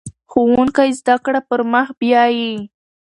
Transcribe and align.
ښوونکی 0.31 0.89
زده 0.99 1.15
کړه 1.25 1.39
پر 1.49 1.61
مخ 1.71 1.87
بیايي. 1.99 2.51